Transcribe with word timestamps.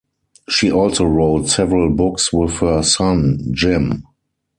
She 0.49 0.71
also 0.71 1.05
wrote 1.05 1.47
several 1.49 1.93
books 1.93 2.33
with 2.33 2.53
her 2.61 2.81
son, 2.81 3.39
Jim. 3.51 4.03